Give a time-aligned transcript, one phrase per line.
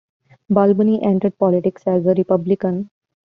[0.49, 2.89] Balboni entered politics as a Republican.